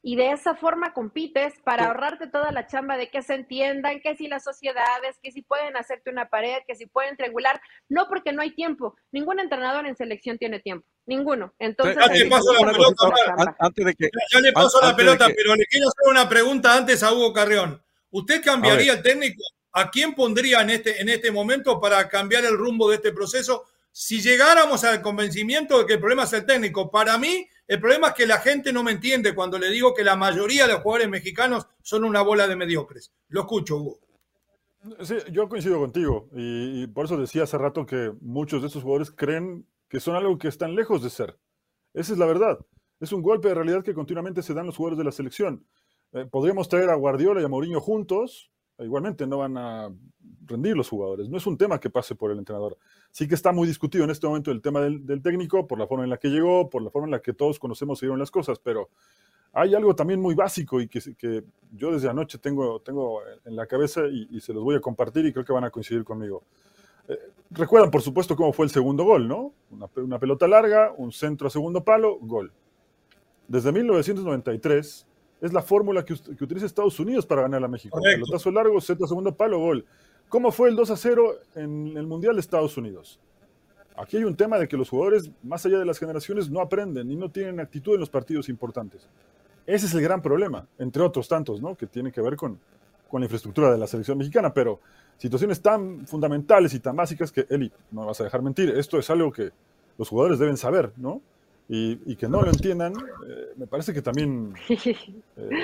y 0.02 0.16
de 0.16 0.32
esa 0.32 0.54
forma 0.54 0.92
compites 0.94 1.54
para 1.62 1.86
ahorrarte 1.86 2.26
toda 2.26 2.52
la 2.52 2.66
chamba 2.66 2.96
de 2.96 3.10
que 3.10 3.22
se 3.22 3.34
entiendan, 3.34 4.00
que 4.00 4.16
si 4.16 4.28
las 4.28 4.42
sociedades, 4.44 5.18
que 5.22 5.30
si 5.30 5.42
pueden 5.42 5.76
hacerte 5.76 6.10
una 6.10 6.28
pared, 6.28 6.58
que 6.66 6.74
si 6.74 6.86
pueden 6.86 7.16
triangular, 7.16 7.60
no 7.88 8.08
porque 8.08 8.32
no 8.32 8.40
hay 8.40 8.52
tiempo, 8.52 8.96
ningún 9.12 9.40
entrenador 9.40 9.86
en 9.86 9.96
selección 9.96 10.38
tiene 10.38 10.60
tiempo, 10.60 10.86
ninguno. 11.04 11.54
Entonces, 11.58 11.96
ya 11.96 12.12
le 12.12 12.26
paso 12.30 12.54
la 12.54 12.72
pelota, 12.72 13.56
antes 13.58 13.84
de 13.84 13.94
que, 13.94 14.10
ya 14.32 14.40
le 14.40 14.52
paso 14.52 14.80
la 14.80 14.96
pelota, 14.96 15.26
pero 15.36 15.54
le 15.54 15.66
quiero 15.66 15.88
hacer 15.88 16.10
una 16.10 16.28
pregunta 16.28 16.74
antes 16.74 17.02
a 17.02 17.12
Hugo 17.12 17.32
Carrión. 17.32 17.82
¿Usted 18.10 18.42
cambiaría 18.42 18.94
el 18.94 19.02
técnico? 19.02 19.42
¿A 19.72 19.90
quién 19.90 20.14
pondría 20.14 20.62
en 20.62 20.70
este, 20.70 21.00
en 21.00 21.08
este 21.08 21.30
momento 21.30 21.78
para 21.78 22.08
cambiar 22.08 22.44
el 22.44 22.56
rumbo 22.56 22.88
de 22.88 22.96
este 22.96 23.12
proceso? 23.12 23.66
Si 23.92 24.20
llegáramos 24.20 24.82
al 24.84 25.02
convencimiento 25.02 25.78
de 25.78 25.86
que 25.86 25.92
el 25.94 26.00
problema 26.00 26.24
es 26.24 26.32
el 26.32 26.46
técnico, 26.46 26.90
para 26.90 27.18
mí 27.18 27.48
el 27.70 27.78
problema 27.78 28.08
es 28.08 28.14
que 28.14 28.26
la 28.26 28.38
gente 28.38 28.72
no 28.72 28.82
me 28.82 28.90
entiende 28.90 29.32
cuando 29.32 29.56
le 29.56 29.70
digo 29.70 29.94
que 29.94 30.02
la 30.02 30.16
mayoría 30.16 30.66
de 30.66 30.72
los 30.72 30.82
jugadores 30.82 31.08
mexicanos 31.08 31.68
son 31.82 32.02
una 32.02 32.20
bola 32.20 32.48
de 32.48 32.56
mediocres. 32.56 33.12
Lo 33.28 33.42
escucho, 33.42 33.76
Hugo. 33.76 34.00
Sí, 35.02 35.14
yo 35.30 35.48
coincido 35.48 35.78
contigo 35.78 36.28
y, 36.34 36.88
por 36.88 37.04
eso 37.04 37.16
decía 37.16 37.44
hace 37.44 37.56
rato 37.58 37.86
que 37.86 38.12
muchos 38.22 38.60
de 38.60 38.66
estos 38.66 38.82
jugadores 38.82 39.12
creen 39.12 39.68
que 39.88 40.00
son 40.00 40.16
algo 40.16 40.36
que 40.36 40.48
están 40.48 40.74
lejos 40.74 41.00
de 41.00 41.10
ser. 41.10 41.38
Esa 41.94 42.12
es 42.12 42.18
la 42.18 42.26
verdad. 42.26 42.58
Es 42.98 43.12
un 43.12 43.22
golpe 43.22 43.46
de 43.46 43.54
realidad 43.54 43.84
que 43.84 43.94
continuamente 43.94 44.42
se 44.42 44.52
dan 44.52 44.66
los 44.66 44.76
jugadores 44.76 44.98
de 44.98 45.04
la 45.04 45.12
selección. 45.12 45.64
Eh, 46.10 46.26
podríamos 46.28 46.68
traer 46.68 46.90
a 46.90 46.96
Guardiola 46.96 47.40
y 47.40 47.44
a 47.44 47.48
Mourinho 47.48 47.80
juntos, 47.80 48.49
igualmente 48.82 49.26
no 49.26 49.38
van 49.38 49.56
a 49.56 49.90
rendir 50.46 50.76
los 50.76 50.88
jugadores. 50.88 51.28
No 51.28 51.38
es 51.38 51.46
un 51.46 51.56
tema 51.56 51.80
que 51.80 51.90
pase 51.90 52.14
por 52.14 52.30
el 52.30 52.38
entrenador. 52.38 52.76
Sí 53.10 53.26
que 53.26 53.34
está 53.34 53.52
muy 53.52 53.66
discutido 53.66 54.04
en 54.04 54.10
este 54.10 54.26
momento 54.26 54.50
el 54.50 54.60
tema 54.60 54.80
del, 54.80 55.22
técnico, 55.22 55.66
por 55.66 55.78
la 55.78 55.86
forma 55.86 56.04
en 56.04 56.10
la 56.10 56.18
que 56.18 56.28
llegó, 56.28 56.68
por 56.68 56.82
la 56.82 56.90
forma 56.90 57.06
en 57.06 57.12
la 57.12 57.22
que 57.22 57.32
todos 57.32 57.58
conocemos 57.58 58.02
y 58.02 58.06
vieron 58.06 58.18
las 58.18 58.30
cosas, 58.30 58.58
pero 58.58 58.90
hay 59.52 59.74
algo 59.74 59.94
también 59.94 60.20
muy 60.20 60.34
básico 60.34 60.80
y 60.80 60.88
que, 60.88 61.00
que 61.16 61.44
yo 61.72 61.92
desde 61.92 62.08
anoche 62.08 62.38
tengo, 62.38 62.80
tengo 62.80 63.20
en 63.44 63.56
la 63.56 63.66
cabeza 63.66 64.02
y, 64.06 64.40
se 64.40 64.52
los 64.52 64.62
voy 64.62 64.76
a 64.76 64.80
compartir 64.80 65.26
y 65.26 65.32
creo 65.32 65.44
que 65.44 65.52
van 65.52 65.64
a 65.64 65.70
coincidir 65.70 66.04
conmigo. 66.04 66.42
Eh, 67.08 67.18
recuerdan, 67.50 67.90
por 67.90 68.02
supuesto, 68.02 68.36
cómo 68.36 68.52
fue 68.52 68.66
el 68.66 68.70
segundo 68.70 69.04
gol, 69.04 69.26
¿no? 69.26 69.52
Una, 69.70 70.18
pelota 70.18 70.46
larga, 70.46 70.92
un 70.96 71.10
centro 71.10 71.48
a 71.48 71.50
segundo 71.50 71.82
palo, 71.82 72.18
gol. 72.20 72.52
Desde 73.48 73.72
1993 73.72 75.06
es 75.40 75.52
la 75.52 75.62
fórmula 75.62 76.04
que, 76.04 76.12
utiliza 76.12 76.66
Estados 76.66 76.98
Unidos 77.00 77.26
para 77.26 77.42
ganar 77.42 77.64
a 77.64 77.68
México. 77.68 77.98
Pelotazo 78.02 78.50
largo, 78.50 78.78
a 78.78 78.80
segundo 78.80 79.34
palo, 79.34 79.58
gol. 79.58 79.84
¿Cómo 80.28 80.52
fue 80.52 80.68
el 80.68 80.76
2 80.76 80.90
a 80.90 80.96
0 80.96 81.34
en 81.56 81.96
el 81.96 82.06
Mundial 82.06 82.34
de 82.34 82.40
Estados 82.40 82.76
Unidos? 82.76 83.18
Aquí 83.96 84.16
hay 84.16 84.24
un 84.24 84.36
tema 84.36 84.58
de 84.58 84.68
que 84.68 84.76
los 84.76 84.88
jugadores, 84.88 85.30
más 85.42 85.66
allá 85.66 85.78
de 85.78 85.84
las 85.84 85.98
generaciones, 85.98 86.50
no 86.50 86.60
aprenden 86.60 87.10
y 87.10 87.16
no 87.16 87.30
tienen 87.30 87.60
actitud 87.60 87.94
en 87.94 88.00
los 88.00 88.10
partidos 88.10 88.48
importantes. 88.48 89.08
Ese 89.66 89.86
es 89.86 89.94
el 89.94 90.02
gran 90.02 90.22
problema, 90.22 90.66
entre 90.78 91.02
otros 91.02 91.28
tantos, 91.28 91.60
¿no? 91.60 91.74
Que 91.74 91.86
tiene 91.86 92.12
que 92.12 92.20
ver 92.20 92.36
con, 92.36 92.58
con 93.08 93.20
la 93.20 93.26
infraestructura 93.26 93.72
de 93.72 93.78
la 93.78 93.86
selección 93.86 94.16
mexicana, 94.16 94.54
pero 94.54 94.80
situaciones 95.18 95.60
tan 95.60 96.06
fundamentales 96.06 96.72
y 96.74 96.80
tan 96.80 96.96
básicas 96.96 97.30
que, 97.30 97.46
Eli, 97.50 97.70
no 97.90 98.02
me 98.02 98.06
vas 98.06 98.20
a 98.20 98.24
dejar 98.24 98.40
mentir, 98.40 98.70
esto 98.70 98.98
es 98.98 99.10
algo 99.10 99.30
que 99.32 99.50
los 99.98 100.08
jugadores 100.08 100.38
deben 100.38 100.56
saber, 100.56 100.92
¿no? 100.96 101.20
Y, 101.72 102.16
que 102.16 102.26
no 102.28 102.42
lo 102.42 102.50
entiendan, 102.50 102.92
eh, 102.94 103.52
me 103.56 103.68
parece 103.68 103.92
que 103.92 104.02
también 104.02 104.52
eh, 104.68 104.96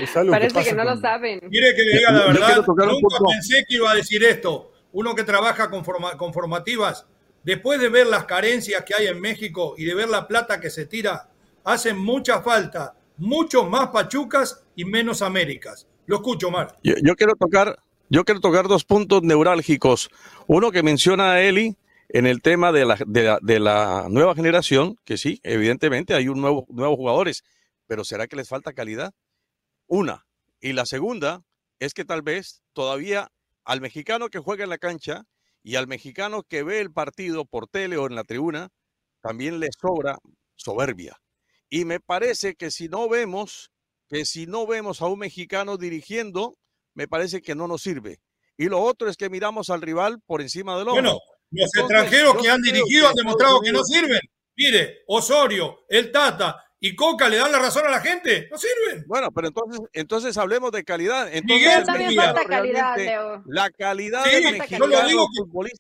es 0.03 0.17
algo 0.17 0.31
parece 0.31 0.63
que, 0.63 0.73
no 0.73 0.85
lo 0.85 0.97
saben. 0.99 1.41
Mire 1.51 1.75
que 1.75 1.83
le 1.83 1.99
diga 1.99 2.13
la 2.13 2.27
verdad, 2.27 2.65
nunca 2.65 3.19
pensé 3.29 3.65
que 3.69 3.75
iba 3.75 3.91
a 3.91 3.95
decir 3.97 4.23
esto. 4.23 4.73
Uno 4.93 5.17
que 5.17 5.25
trabaja 5.25 5.69
con, 5.69 5.83
con 6.17 6.33
formativas, 6.33 7.07
después 7.43 7.81
de 7.81 7.89
ver 7.89 8.07
las 8.07 8.25
carencias 8.25 8.85
que 8.85 8.95
hay 8.95 9.09
en 9.09 9.21
México 9.21 9.75
y 9.77 9.85
de 9.85 9.97
ver 9.97 10.09
la 10.09 10.29
plata 10.29 10.61
que 10.61 10.71
se 10.71 10.87
tira, 10.87 11.29
hacen 11.65 11.99
mucha 11.99 12.41
falta 12.41 12.95
mucho 13.17 13.65
más 13.65 13.89
Pachucas 13.89 14.63
y 14.75 14.85
menos 14.85 15.23
Américas. 15.23 15.87
Lo 16.07 16.17
escucho, 16.17 16.51
Mar. 16.51 16.79
Yo, 16.83 17.17
quiero 17.17 17.35
tocar, 17.35 17.79
yo 18.09 18.25
quiero 18.25 18.41
tocar 18.41 18.69
dos 18.69 18.85
puntos 18.85 19.23
neurálgicos. 19.23 20.11
Uno 20.47 20.71
que 20.71 20.83
menciona 20.83 21.33
a 21.33 21.43
Eli 21.43 21.77
en 22.09 22.27
el 22.27 22.43
tema 22.43 22.73
de 22.73 22.85
la, 22.85 22.97
de 23.43 23.61
la, 23.61 24.07
nueva 24.09 24.35
generación, 24.35 24.97
que 25.05 25.17
sí, 25.17 25.41
evidentemente 25.43 26.15
hay 26.15 26.29
un 26.29 26.41
nuevo, 26.41 26.67
nuevos 26.69 26.97
jugadores, 26.97 27.43
pero 27.87 28.05
¿será 28.05 28.27
que 28.27 28.37
les 28.37 28.49
falta 28.49 28.73
calidad? 28.73 29.13
Una. 29.87 30.27
Y 30.61 30.73
la 30.73 30.87
segunda 30.87 31.43
es 31.79 31.95
que 31.95 32.05
tal 32.05 32.23
vez 32.23 32.63
todavía 32.73 33.31
al 33.65 33.81
mexicano 33.81 34.29
que 34.29 34.39
juega 34.39 34.65
en 34.65 34.71
la 34.71 34.79
cancha 34.79 35.25
y 35.63 35.77
al 35.77 35.87
mexicano 35.87 36.45
que 36.45 36.63
ve 36.63 36.81
el 36.81 36.93
partido 36.93 37.45
por 37.45 37.67
tele 37.67 37.97
o 37.97 38.07
en 38.07 38.15
la 38.15 38.25
tribuna, 38.25 38.71
también 39.21 39.59
le 39.59 39.69
sobra 39.81 40.19
soberbia. 40.55 41.21
Y 41.69 41.85
me 41.85 41.99
parece 41.99 42.55
que 42.55 42.71
si 42.71 42.89
no 42.89 43.09
vemos, 43.09 43.73
que 44.09 44.25
si 44.25 44.47
no 44.47 44.67
vemos 44.67 45.03
a 45.03 45.07
un 45.07 45.19
mexicano 45.19 45.77
dirigiendo, 45.77 46.57
me 46.95 47.09
parece 47.09 47.43
que 47.43 47.57
no 47.57 47.67
nos 47.67 47.83
sirve. 47.83 48.21
Y 48.57 48.67
lo 48.67 48.81
otro 48.81 49.09
es 49.09 49.17
que 49.17 49.29
miramos 49.29 49.69
al 49.69 49.83
rival 49.83 50.21
por 50.25 50.41
encima 50.41 50.79
del 50.79 50.89
hombro. 50.89 51.03
Bueno, 51.03 51.19
los 51.51 51.75
extranjeros 51.75 52.43
que 52.43 52.51
han 52.51 52.63
dirigido 52.63 53.09
han 53.09 53.15
demostrado 53.15 53.61
que 53.61 53.73
no 53.73 53.85
sirven. 53.85 54.21
Mire, 54.57 55.03
Osorio, 55.07 55.85
el 55.89 56.11
Tata 56.11 56.63
y 56.81 56.95
Coca 56.95 57.29
le 57.29 57.37
dan 57.37 57.53
la 57.53 57.59
razón 57.59 57.87
a 57.87 57.91
la 57.91 58.01
gente. 58.01 58.49
No 58.51 58.59
sirven. 58.59 59.05
Bueno, 59.07 59.31
pero 59.33 59.49
entonces, 59.49 59.81
entonces 59.93 60.37
hablemos 60.37 60.73
de 60.73 60.85
calidad. 60.85 61.29
Entonces, 61.33 61.85
falta 62.17 62.45
calidad, 62.45 62.97
Leo. 62.97 63.43
La 63.47 63.71
calidad 63.71 64.25
sí, 64.25 64.59
yo 64.79 64.87
lo 64.87 65.07
digo 65.07 65.27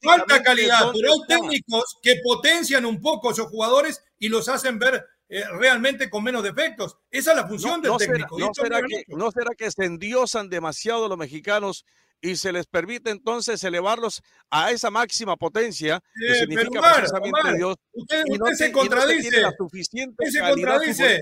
falta 0.02 0.42
calidad, 0.42 0.90
pero 0.92 1.12
hay 1.12 1.20
técnicos 1.28 1.96
que 2.02 2.16
potencian 2.22 2.84
un 2.84 3.00
poco 3.00 3.28
a 3.28 3.32
esos 3.32 3.46
jugadores 3.48 4.02
y 4.18 4.28
los 4.28 4.48
hacen 4.48 4.78
ver 4.78 5.06
eh, 5.28 5.44
realmente 5.58 6.08
con 6.08 6.22
menos 6.24 6.42
defectos. 6.42 6.98
Esa 7.10 7.32
es 7.32 7.36
la 7.36 7.46
función 7.46 7.82
del 7.82 7.96
técnico. 7.96 8.38
no, 8.38 8.54
será 8.54 8.80
que, 8.80 9.04
¿No 9.08 9.30
será 9.30 9.54
que 9.56 9.70
se 9.70 9.84
endiosan 9.84 10.48
demasiado 10.48 11.08
los 11.08 11.18
mexicanos 11.18 11.84
y 12.20 12.36
se 12.36 12.52
les 12.52 12.66
permite 12.66 13.10
entonces 13.10 13.62
elevarlos 13.64 14.22
a 14.50 14.70
esa 14.70 14.90
máxima 14.90 15.36
potencia 15.36 16.02
que 16.14 16.32
eh, 16.32 16.34
significa 16.40 16.94
precisamente 16.94 17.56
Dios? 17.56 17.76
Usted, 17.92 18.24
se 18.54 18.72
contradice. 18.72 19.44
usted 19.58 20.30
se 20.30 20.40
contradice. 20.40 21.20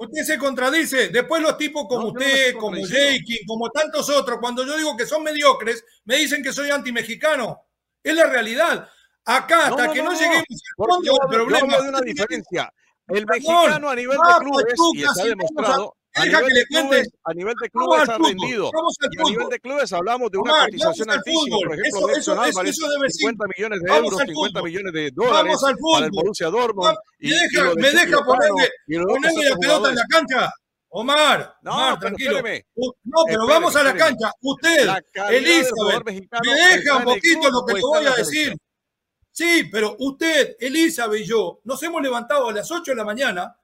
Usted 0.00 0.22
se 0.24 0.38
contradice. 0.38 1.08
Después 1.08 1.42
los 1.42 1.58
tipos 1.58 1.86
como 1.86 2.08
usted, 2.08 2.54
como 2.56 2.76
Jake, 2.76 3.40
como 3.46 3.68
tantos 3.70 4.08
otros, 4.08 4.38
cuando 4.40 4.64
yo 4.64 4.76
digo 4.76 4.96
que 4.96 5.04
son 5.04 5.22
mediocres, 5.22 5.84
me 6.04 6.16
dicen 6.16 6.42
que 6.42 6.52
soy 6.52 6.70
anti-mexicano. 6.70 7.66
Es 8.02 8.14
la 8.14 8.26
realidad. 8.26 8.88
Acá, 9.26 9.68
hasta 9.68 9.92
que 9.92 10.02
no, 10.02 10.12
lleguemos 10.12 10.44
al 10.48 10.86
fondo 10.86 11.12
del 11.12 11.28
problema. 11.28 11.82
de 11.82 11.88
una 11.90 12.00
diferencia. 12.00 12.72
El 13.08 13.26
mexicano 13.26 13.90
a 13.90 13.94
nivel 13.94 14.16
de 14.16 14.44
clubes, 14.44 14.74
y 14.94 15.02
está 15.02 15.24
demostrado, 15.24 15.96
a 16.14 16.24
nivel, 16.24 16.54
de 16.54 16.64
clubes, 16.66 17.08
a 17.24 17.34
nivel 17.34 17.54
de 17.62 17.70
clubes 17.70 18.08
ha 18.08 18.18
rendido. 18.18 18.70
Y 19.10 19.20
a 19.20 19.24
nivel 19.30 19.48
de 19.48 19.60
clubes 19.60 19.92
hablamos 19.92 20.30
de 20.30 20.38
una 20.38 20.64
cotización 20.64 21.10
altísima. 21.10 21.56
Por 21.56 21.78
ejemplo, 21.78 22.08
eso, 22.08 22.34
Nelson 22.34 22.38
Álvarez, 22.38 22.76
50 23.16 23.44
millones 23.56 23.80
de 23.82 23.96
euros, 23.96 24.20
50 24.26 24.62
millones 24.62 24.92
de 24.92 25.10
dólares 25.12 25.56
para 25.92 26.06
el 26.06 26.10
Borussia 26.10 26.48
Dortmund. 26.48 26.96
Y, 27.18 27.30
deja, 27.30 27.74
me 27.76 27.90
deja 27.90 28.24
ponerle, 28.24 28.70
ponerle 28.86 29.50
la 29.50 29.56
pelota 29.56 29.88
en 29.90 29.94
la 29.94 30.04
cancha. 30.08 30.52
Omar, 30.92 31.54
no, 31.62 31.70
Omar, 31.70 32.00
tranquilo. 32.00 32.42
no, 32.42 33.22
pero 33.28 33.46
vamos 33.46 33.76
a 33.76 33.84
la 33.84 33.94
cancha. 33.94 34.32
Usted, 34.40 34.88
Elizabeth, 35.30 36.04
me 36.04 36.54
deja 36.54 36.96
un 36.96 37.04
poquito 37.04 37.50
lo 37.50 37.64
que 37.64 37.74
te 37.74 37.80
voy 37.80 38.06
a 38.06 38.14
decir. 38.14 38.56
Sí, 39.30 39.68
pero 39.70 39.96
usted, 40.00 40.56
Elizabeth 40.58 41.20
y 41.20 41.24
yo 41.24 41.60
nos 41.64 41.80
hemos 41.84 42.02
levantado 42.02 42.48
a 42.48 42.52
las 42.52 42.68
8 42.68 42.90
de 42.90 42.96
la 42.96 43.04
mañana 43.04 43.56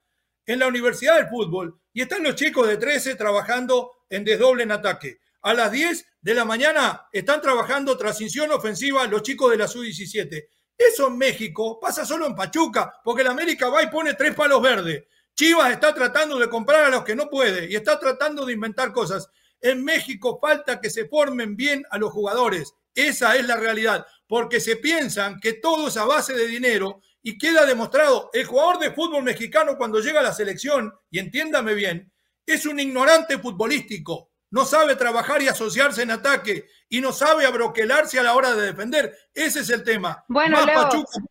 en 0.47 0.59
la 0.59 0.67
Universidad 0.67 1.17
del 1.17 1.27
Fútbol 1.27 1.79
y 1.93 2.01
están 2.01 2.23
los 2.23 2.35
chicos 2.35 2.67
de 2.67 2.77
13 2.77 3.15
trabajando 3.15 3.91
en 4.09 4.23
desdoble 4.23 4.63
en 4.63 4.71
ataque. 4.71 5.19
A 5.41 5.53
las 5.53 5.71
10 5.71 6.05
de 6.21 6.33
la 6.33 6.45
mañana 6.45 7.07
están 7.11 7.41
trabajando 7.41 7.97
transición 7.97 8.51
ofensiva 8.51 9.05
los 9.07 9.21
chicos 9.21 9.51
de 9.51 9.57
la 9.57 9.67
Sub-17. 9.67 10.47
Eso 10.77 11.07
en 11.07 11.17
México 11.17 11.79
pasa 11.79 12.05
solo 12.05 12.25
en 12.25 12.35
Pachuca, 12.35 12.99
porque 13.03 13.23
el 13.23 13.27
América 13.27 13.67
va 13.69 13.83
y 13.83 13.87
pone 13.87 14.13
tres 14.13 14.33
palos 14.35 14.61
verdes. 14.61 15.03
Chivas 15.35 15.71
está 15.71 15.93
tratando 15.93 16.39
de 16.39 16.49
comprar 16.49 16.85
a 16.85 16.89
los 16.89 17.03
que 17.03 17.15
no 17.15 17.29
puede 17.29 17.69
y 17.69 17.75
está 17.75 17.99
tratando 17.99 18.45
de 18.45 18.53
inventar 18.53 18.91
cosas. 18.91 19.29
En 19.59 19.83
México 19.83 20.39
falta 20.41 20.79
que 20.79 20.89
se 20.89 21.07
formen 21.07 21.55
bien 21.55 21.83
a 21.89 21.97
los 21.97 22.11
jugadores. 22.11 22.73
Esa 22.95 23.35
es 23.35 23.45
la 23.45 23.57
realidad 23.57 24.05
porque 24.27 24.59
se 24.59 24.77
piensan 24.77 25.39
que 25.39 25.53
todo 25.53 25.89
es 25.89 25.97
a 25.97 26.05
base 26.05 26.33
de 26.33 26.47
dinero 26.47 27.01
y 27.27 27.37
queda 27.37 27.65
demostrado, 27.65 28.29
el 28.31 28.45
jugador 28.45 28.79
de 28.79 28.91
fútbol 28.91 29.21
mexicano 29.21 29.77
cuando 29.77 29.99
llega 29.99 30.21
a 30.21 30.23
la 30.23 30.31
selección, 30.31 30.93
y 31.09 31.19
entiéndame 31.19 31.73
bien, 31.73 32.09
es 32.45 32.65
un 32.65 32.79
ignorante 32.79 33.37
futbolístico, 33.37 34.31
no 34.49 34.63
sabe 34.63 34.95
trabajar 34.95 35.41
y 35.41 35.49
asociarse 35.49 36.03
en 36.03 36.11
ataque 36.11 36.69
y 36.87 37.01
no 37.01 37.11
sabe 37.11 37.45
abroquelarse 37.45 38.17
a 38.17 38.23
la 38.23 38.33
hora 38.33 38.55
de 38.55 38.67
defender. 38.67 39.13
Ese 39.33 39.59
es 39.59 39.69
el 39.71 39.83
tema. 39.83 40.23
Bueno, 40.29 40.65
Leo, 40.65 40.87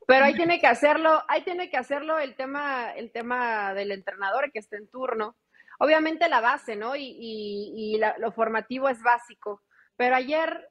pero 0.06 0.26
ahí 0.26 0.34
tiene 0.34 0.60
que 0.60 0.66
hacerlo, 0.66 1.24
ahí 1.28 1.42
tiene 1.44 1.70
que 1.70 1.78
hacerlo 1.78 2.18
el 2.18 2.36
tema, 2.36 2.92
el 2.92 3.10
tema 3.10 3.72
del 3.72 3.90
entrenador 3.90 4.52
que 4.52 4.58
está 4.58 4.76
en 4.76 4.88
turno. 4.88 5.34
Obviamente 5.78 6.28
la 6.28 6.42
base, 6.42 6.76
¿no? 6.76 6.92
Y, 6.94 7.98
lo 8.18 8.32
formativo 8.32 8.90
es 8.90 9.02
básico. 9.02 9.62
Pero 9.96 10.14
ayer 10.14 10.68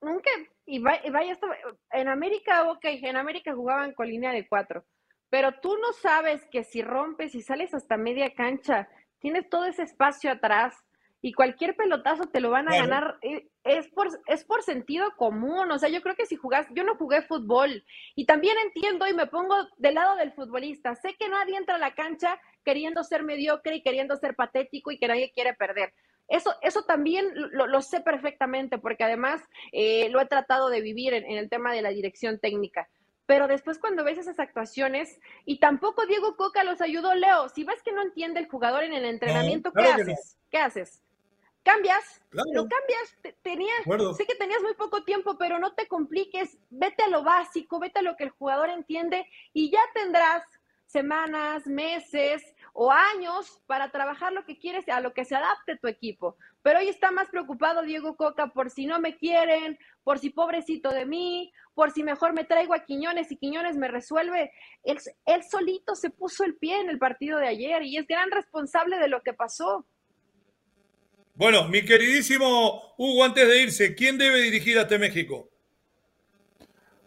nunca, 0.00 0.30
y 0.66 0.78
vaya, 0.78 1.32
esto, 1.32 1.46
en 1.90 2.08
América, 2.08 2.70
ok, 2.70 2.84
en 2.84 3.16
América 3.16 3.54
jugaban 3.54 3.94
con 3.94 4.08
línea 4.08 4.32
de 4.32 4.46
cuatro, 4.46 4.84
pero 5.28 5.52
tú 5.60 5.76
no 5.78 5.92
sabes 5.92 6.44
que 6.50 6.64
si 6.64 6.82
rompes 6.82 7.34
y 7.34 7.42
sales 7.42 7.74
hasta 7.74 7.96
media 7.96 8.34
cancha, 8.34 8.88
tienes 9.18 9.48
todo 9.48 9.64
ese 9.64 9.82
espacio 9.82 10.30
atrás 10.30 10.74
y 11.22 11.32
cualquier 11.32 11.76
pelotazo 11.76 12.24
te 12.26 12.40
lo 12.40 12.50
van 12.50 12.68
a 12.68 12.76
ganar. 12.76 13.16
Es 13.64 13.88
por, 13.88 14.08
es 14.26 14.44
por 14.44 14.62
sentido 14.62 15.16
común, 15.16 15.70
o 15.70 15.78
sea, 15.78 15.88
yo 15.88 16.02
creo 16.02 16.16
que 16.16 16.26
si 16.26 16.34
jugás, 16.34 16.66
yo 16.74 16.82
no 16.82 16.96
jugué 16.96 17.22
fútbol 17.22 17.84
y 18.16 18.26
también 18.26 18.56
entiendo 18.58 19.06
y 19.06 19.14
me 19.14 19.28
pongo 19.28 19.54
del 19.78 19.94
lado 19.94 20.16
del 20.16 20.32
futbolista, 20.32 20.96
sé 20.96 21.14
que 21.14 21.28
nadie 21.28 21.56
entra 21.56 21.76
a 21.76 21.78
la 21.78 21.94
cancha 21.94 22.40
queriendo 22.64 23.04
ser 23.04 23.22
mediocre 23.22 23.76
y 23.76 23.82
queriendo 23.82 24.16
ser 24.16 24.34
patético 24.34 24.90
y 24.90 24.98
que 24.98 25.06
nadie 25.06 25.32
quiere 25.32 25.54
perder, 25.54 25.94
eso, 26.28 26.54
eso 26.62 26.84
también 26.84 27.26
lo, 27.34 27.82
sé 27.82 28.00
perfectamente, 28.00 28.78
porque 28.78 29.04
además 29.04 29.42
eh, 29.72 30.08
lo 30.10 30.20
he 30.20 30.26
tratado 30.26 30.70
de 30.70 30.80
vivir 30.80 31.14
en, 31.14 31.24
el 31.24 31.48
tema 31.48 31.72
de 31.72 31.82
la 31.82 31.90
dirección 31.90 32.38
técnica. 32.38 32.88
Pero 33.26 33.48
después 33.48 33.78
cuando 33.78 34.04
ves 34.04 34.18
esas 34.18 34.38
actuaciones, 34.38 35.20
y 35.44 35.58
tampoco 35.60 36.06
Diego 36.06 36.36
Coca 36.36 36.64
los 36.64 36.80
ayudó, 36.80 37.14
Leo, 37.14 37.48
si 37.48 37.64
ves 37.64 37.82
que 37.82 37.92
no 37.92 38.02
entiende 38.02 38.40
el 38.40 38.48
jugador 38.48 38.82
en 38.84 38.94
el 38.94 39.04
entrenamiento, 39.04 39.72
¿qué 39.72 39.84
haces? 39.84 40.38
¿Qué 40.50 40.58
haces? 40.58 41.02
cambias, 41.62 42.20
lo 42.32 42.66
cambias, 42.68 43.36
tenías, 43.42 44.16
sé 44.16 44.26
que 44.26 44.34
tenías 44.34 44.62
muy 44.62 44.74
poco 44.74 45.04
tiempo, 45.04 45.36
pero 45.38 45.58
no 45.58 45.74
te 45.74 45.86
compliques, 45.86 46.58
vete 46.70 47.04
a 47.04 47.08
lo 47.08 47.22
básico, 47.22 47.78
vete 47.78 48.00
a 48.00 48.02
lo 48.02 48.16
que 48.16 48.24
el 48.24 48.30
jugador 48.30 48.70
entiende 48.70 49.26
y 49.52 49.70
ya 49.70 49.80
tendrás 49.94 50.42
semanas, 50.86 51.66
meses 51.66 52.42
o 52.72 52.90
años 52.90 53.60
para 53.66 53.90
trabajar 53.90 54.32
lo 54.32 54.44
que 54.44 54.58
quieres, 54.58 54.88
a 54.88 55.00
lo 55.00 55.12
que 55.12 55.24
se 55.24 55.34
adapte 55.34 55.76
tu 55.76 55.88
equipo. 55.88 56.36
pero 56.62 56.78
hoy 56.78 56.88
está 56.88 57.10
más 57.10 57.28
preocupado 57.28 57.82
Diego 57.82 58.16
Coca 58.16 58.48
por 58.48 58.70
si 58.70 58.86
no 58.86 59.00
me 59.00 59.16
quieren, 59.16 59.78
por 60.04 60.18
si 60.18 60.30
pobrecito 60.30 60.90
de 60.90 61.04
mí, 61.04 61.52
por 61.74 61.90
si 61.90 62.02
mejor 62.02 62.32
me 62.32 62.44
traigo 62.44 62.74
a 62.74 62.84
Quiñones 62.84 63.30
y 63.32 63.36
Quiñones 63.36 63.76
me 63.76 63.88
resuelve. 63.88 64.52
Él, 64.84 64.98
él 65.26 65.42
solito 65.42 65.94
se 65.94 66.10
puso 66.10 66.44
el 66.44 66.56
pie 66.56 66.80
en 66.80 66.88
el 66.88 66.98
partido 66.98 67.38
de 67.38 67.48
ayer 67.48 67.82
y 67.82 67.96
es 67.96 68.06
gran 68.06 68.30
responsable 68.30 68.98
de 68.98 69.08
lo 69.08 69.22
que 69.22 69.32
pasó. 69.32 69.86
Bueno, 71.34 71.66
mi 71.68 71.84
queridísimo 71.84 72.94
Hugo, 72.98 73.24
antes 73.24 73.48
de 73.48 73.62
irse, 73.62 73.94
¿quién 73.94 74.18
debe 74.18 74.42
dirigir 74.42 74.78
a 74.78 74.82
este 74.82 74.98
México? 74.98 75.48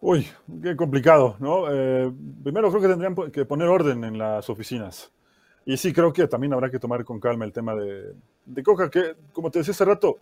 Uy, 0.02 0.28
qué 0.62 0.76
complicado, 0.76 1.38
¿no? 1.40 1.72
Eh, 1.72 2.12
primero 2.44 2.70
creo 2.70 2.82
que 2.82 2.88
tendrían 2.88 3.32
que 3.32 3.46
poner 3.46 3.68
orden 3.68 4.04
en 4.04 4.18
las 4.18 4.50
oficinas. 4.50 5.15
Y 5.66 5.78
sí, 5.78 5.92
creo 5.92 6.14
que 6.14 6.28
también 6.28 6.54
habrá 6.54 6.70
que 6.70 6.80
tomar 6.80 7.04
con 7.04 7.20
calma 7.20 7.44
el 7.44 7.52
tema 7.52 7.76
de, 7.76 8.14
de 8.46 8.64
Coca, 8.64 8.90
que, 8.90 9.16
como 9.34 9.50
te 9.50 9.60
decía 9.60 9.72
hace 9.72 9.86
rato, 9.86 10.20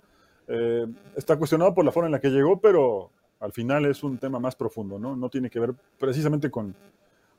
eh, 0.48 0.88
está 1.16 1.36
cuestionado 1.38 1.74
por 1.74 1.84
la 1.84 1.92
forma 1.92 2.08
en 2.08 2.14
la 2.14 2.22
que 2.22 2.30
llegó, 2.30 2.60
pero 2.60 3.12
al 3.40 3.52
final 3.52 3.86
es 3.86 4.04
un 4.04 4.18
tema 4.18 4.40
más 4.40 4.56
profundo, 4.56 4.98
¿no? 4.98 5.16
No 5.18 5.30
tiene 5.30 5.50
que 5.50 5.60
ver 5.60 5.74
precisamente 6.00 6.50
con, 6.50 6.74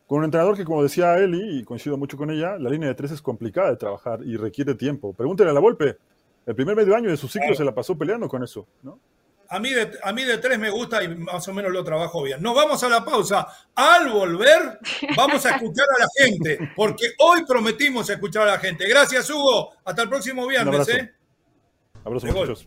con 0.07 0.19
un 0.19 0.25
entrenador 0.25 0.55
que, 0.55 0.67
como 0.67 0.83
decía 0.83 1.19
Eli, 1.19 1.61
y 1.61 1.65
coincido 1.65 1.97
mucho 1.97 2.19
con 2.19 2.31
ella, 2.31 2.59
la 2.59 2.69
línea 2.69 2.89
de 2.89 2.95
tres 2.95 3.11
es 3.11 3.23
complicada 3.23 3.71
de 3.71 3.77
trabajar 3.77 4.21
y 4.23 4.37
requiere 4.37 4.75
tiempo. 4.75 5.15
Pregúntele 5.15 5.49
a 5.51 5.55
la 5.55 5.61
Volpe, 5.61 5.97
el 6.45 6.55
primer 6.55 6.77
medio 6.77 6.95
año 6.95 7.09
de 7.09 7.17
su 7.17 7.27
ciclo 7.27 7.55
se 7.55 7.65
la 7.65 7.75
pasó 7.75 7.97
peleando 7.97 8.29
con 8.29 8.43
eso, 8.43 8.67
¿no? 8.83 8.99
A 9.49 9.59
mí, 9.59 9.71
de, 9.71 9.99
a 10.03 10.13
mí 10.13 10.25
de 10.25 10.39
tres 10.39 10.59
me 10.59 10.71
gusta 10.71 11.03
y 11.03 11.09
más 11.09 11.47
o 11.47 11.53
menos 11.55 11.73
lo 11.73 11.85
trabajo 11.85 12.23
bien. 12.23 12.43
Nos 12.43 12.55
vamos 12.55 12.83
a 12.83 12.89
la 12.89 13.05
pausa. 13.05 13.47
Al 13.75 14.11
volver, 14.11 14.79
vamos 15.17 15.45
a 15.47 15.51
escuchar 15.51 15.87
a 15.97 16.01
la 16.01 16.09
gente, 16.17 16.73
porque 16.75 17.13
hoy 17.19 17.45
prometimos 17.47 18.09
escuchar 18.11 18.43
a 18.49 18.53
la 18.53 18.59
gente. 18.59 18.89
Gracias, 18.89 19.29
Hugo. 19.31 19.73
Hasta 19.85 20.03
el 20.03 20.09
próximo 20.09 20.47
viernes. 20.47 20.75
abrazo. 20.75 20.93
¿eh? 20.93 21.15
Abrazo, 22.05 22.27
muchachos. 22.27 22.67